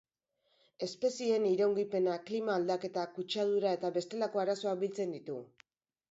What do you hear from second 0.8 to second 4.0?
Espezieen iraungipena, klima aldaketa, kutsadura eta